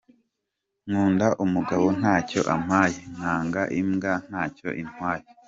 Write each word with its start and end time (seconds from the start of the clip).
Nkunda 0.87 1.27
umugabo 1.45 1.85
ntacyo 1.99 2.39
ampaye 2.55 2.99
nkanga 3.15 3.61
imbwa 3.79 4.13
ntacyo 4.27 4.69
intwaye. 4.81 5.25